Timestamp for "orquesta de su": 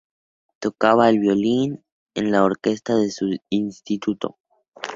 2.43-3.37